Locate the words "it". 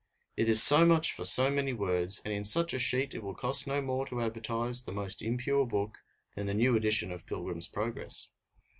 0.35-0.49, 3.13-3.21